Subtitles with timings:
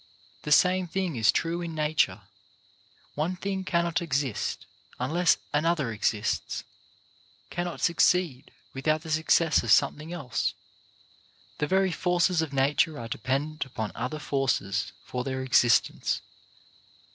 [0.41, 2.21] The same thing is true in nature.
[3.13, 4.65] One thing can not exist
[4.99, 6.63] unless another exists;
[7.51, 10.55] cannot succeed without the success of something else.
[11.59, 16.23] The very forces of nature are dependent upon other forces for their existence.